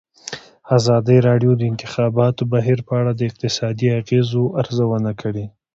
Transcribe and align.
ازادي 0.77 1.17
راډیو 1.27 1.51
د 1.57 1.59
د 1.59 1.63
انتخاباتو 1.71 2.43
بهیر 2.53 2.79
په 2.87 2.93
اړه 2.99 3.11
د 3.15 3.21
اقتصادي 3.29 3.87
اغېزو 3.99 4.43
ارزونه 4.61 5.11
کړې. 5.21 5.45